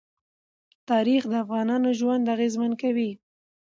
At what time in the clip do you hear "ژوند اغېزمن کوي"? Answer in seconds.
1.99-3.11